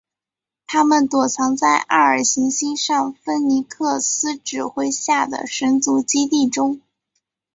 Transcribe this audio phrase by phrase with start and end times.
[0.65, 6.81] 他们躲藏在艾尔行星上芬尼克斯指挥下的神族基地中。